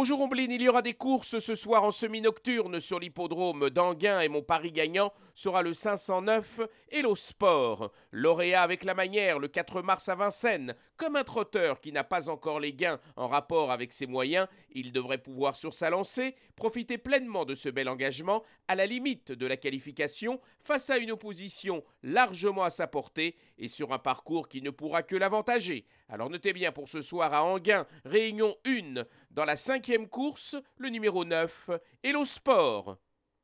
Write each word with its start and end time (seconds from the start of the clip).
Bonjour 0.00 0.20
Ombline, 0.20 0.52
il 0.52 0.62
y 0.62 0.68
aura 0.68 0.80
des 0.80 0.94
courses 0.94 1.40
ce 1.40 1.56
soir 1.56 1.82
en 1.82 1.90
semi-nocturne 1.90 2.78
sur 2.78 3.00
l'hippodrome 3.00 3.68
d'Anguin 3.68 4.20
et 4.20 4.28
mon 4.28 4.42
pari 4.42 4.70
gagnant 4.70 5.12
sera 5.34 5.60
le 5.60 5.74
509 5.74 6.60
Hello 6.88 7.16
Sport. 7.16 7.90
Lauréat 8.12 8.62
avec 8.62 8.84
la 8.84 8.94
manière 8.94 9.40
le 9.40 9.48
4 9.48 9.82
mars 9.82 10.08
à 10.08 10.14
Vincennes. 10.14 10.76
Comme 10.96 11.16
un 11.16 11.24
trotteur 11.24 11.80
qui 11.80 11.90
n'a 11.90 12.04
pas 12.04 12.28
encore 12.28 12.60
les 12.60 12.72
gains 12.72 13.00
en 13.16 13.26
rapport 13.26 13.72
avec 13.72 13.92
ses 13.92 14.06
moyens, 14.06 14.46
il 14.70 14.92
devrait 14.92 15.18
pouvoir 15.18 15.56
sur 15.56 15.74
sa 15.74 15.90
lancée 15.90 16.36
profiter 16.54 16.98
pleinement 16.98 17.44
de 17.44 17.54
ce 17.54 17.68
bel 17.68 17.88
engagement 17.88 18.44
à 18.68 18.76
la 18.76 18.86
limite 18.86 19.32
de 19.32 19.46
la 19.46 19.56
qualification 19.56 20.40
face 20.60 20.90
à 20.90 20.98
une 20.98 21.12
opposition 21.12 21.82
largement 22.04 22.64
à 22.64 22.70
sa 22.70 22.86
portée 22.86 23.36
et 23.58 23.68
sur 23.68 23.92
un 23.92 23.98
parcours 23.98 24.48
qui 24.48 24.62
ne 24.62 24.70
pourra 24.70 25.02
que 25.02 25.16
l'avantager. 25.16 25.86
Alors 26.08 26.30
notez 26.30 26.52
bien 26.52 26.72
pour 26.72 26.88
ce 26.88 27.02
soir 27.02 27.32
à 27.34 27.44
Anguin, 27.44 27.86
réunion 28.04 28.56
1 28.66 29.04
dans 29.30 29.44
la 29.44 29.56
cinquième 29.88 30.06
course, 30.06 30.54
le 30.76 30.90
numéro 30.90 31.24
9, 31.24 31.70
Hello 32.02 32.22
Sport. 32.26 32.98